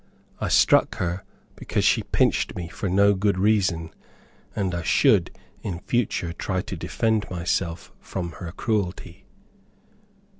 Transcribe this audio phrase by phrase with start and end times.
[0.39, 1.23] I struck her
[1.55, 3.93] because she pinched me for no good reason;
[4.55, 5.29] and I should
[5.61, 9.25] in future try to defend myself from her cruelty.